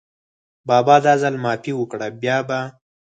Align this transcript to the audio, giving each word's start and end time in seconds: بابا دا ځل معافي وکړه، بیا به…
بابا 0.67 0.95
دا 1.05 1.13
ځل 1.21 1.35
معافي 1.43 1.73
وکړه، 1.75 2.07
بیا 2.21 2.37
به… 2.47 2.59